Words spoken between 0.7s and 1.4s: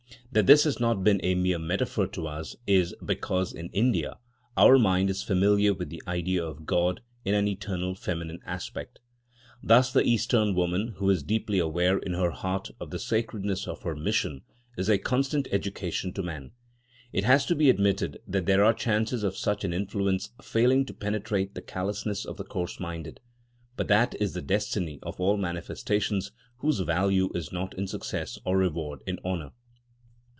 not been a